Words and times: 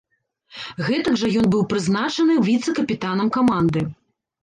Гэтак 0.87 1.19
жа 1.25 1.29
ён 1.43 1.47
быў 1.53 1.63
прызначаны 1.75 2.41
віцэ-капітанам 2.51 3.27
каманды. 3.41 3.89